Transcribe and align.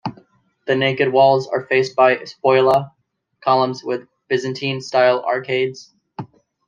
The 0.65 0.75
naked 0.75 1.13
walls 1.13 1.47
are 1.47 1.67
faced 1.67 1.95
by 1.95 2.15
"spolia" 2.23 2.89
columns 3.41 3.83
with 3.83 4.07
Byzantine 4.29 4.81
style 4.81 5.23
arcades. 5.23 5.93